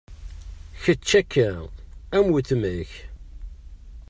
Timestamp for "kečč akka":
0.81-1.49